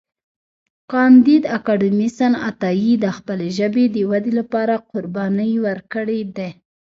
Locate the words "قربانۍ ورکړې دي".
4.91-6.49